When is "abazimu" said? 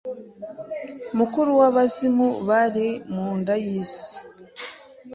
1.69-2.27